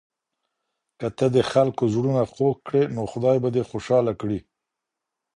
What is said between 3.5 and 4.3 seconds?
دې خوشاله